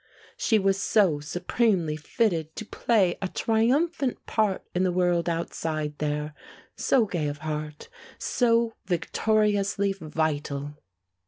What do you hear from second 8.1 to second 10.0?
so victoriously